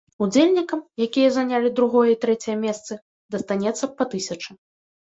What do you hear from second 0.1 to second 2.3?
Удзельнікам, якія занялі другое і